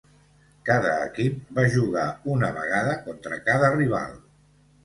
[0.69, 2.05] Cada equip va jugar
[2.37, 4.21] una vegada contra cada rival.